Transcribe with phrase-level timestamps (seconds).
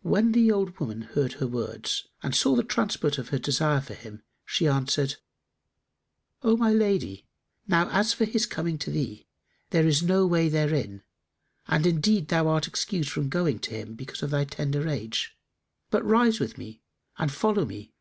[0.00, 3.92] When the old woman heard her words and saw the transport of her desire for
[3.92, 5.16] him, she answered,
[6.42, 7.26] "O my lady,
[7.68, 9.26] now as for his coming to thee,
[9.68, 11.00] there is no way thereto;
[11.68, 15.36] and indeed thou art excused from going to him, because of thy tender age;
[15.90, 16.80] but rise with me
[17.18, 17.92] and follow me.